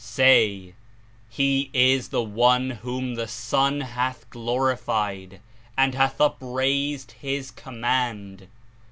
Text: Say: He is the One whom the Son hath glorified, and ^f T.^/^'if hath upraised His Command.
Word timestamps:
Say: 0.03 0.73
He 1.29 1.69
is 1.73 2.09
the 2.09 2.23
One 2.23 2.71
whom 2.71 3.13
the 3.13 3.27
Son 3.27 3.81
hath 3.81 4.27
glorified, 4.31 5.41
and 5.77 5.91
^f 5.91 5.91
T.^/^'if 5.93 6.01
hath 6.01 6.21
upraised 6.21 7.11
His 7.19 7.51
Command. 7.51 8.47